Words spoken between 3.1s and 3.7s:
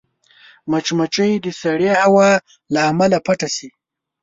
پټه شي